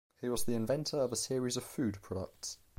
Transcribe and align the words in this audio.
He 0.19 0.29
was 0.29 0.45
the 0.45 0.55
inventor 0.55 0.97
of 0.97 1.11
a 1.11 1.15
series 1.15 1.55
of 1.57 1.63
food 1.63 1.99
products. 2.01 2.57